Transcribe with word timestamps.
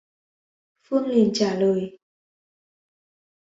Phương 0.85 1.07
liền 1.07 1.31
trả 1.33 1.55
lời 1.55 1.99